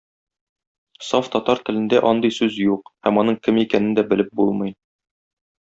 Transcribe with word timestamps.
Саф 1.07 1.29
татар 1.35 1.61
телендә 1.67 2.01
андый 2.13 2.35
сүз 2.39 2.57
юк 2.63 2.91
һәм 3.09 3.23
аның 3.25 3.39
кем 3.47 3.63
икәнен 3.65 3.97
дә 4.01 4.09
белеп 4.15 4.37
булмый. 4.41 4.79